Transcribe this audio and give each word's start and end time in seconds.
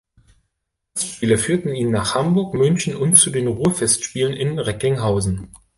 Gastspiele 0.95 1.37
führten 1.37 1.75
ihn 1.75 1.91
nach 1.91 2.15
Hamburg, 2.15 2.55
München 2.55 2.95
und 2.95 3.17
zu 3.19 3.29
den 3.29 3.45
Ruhrfestspielen 3.47 4.33
in 4.33 4.57
Recklinghausen. 4.57 5.49